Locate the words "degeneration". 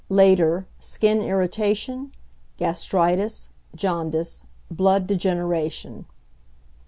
5.05-6.07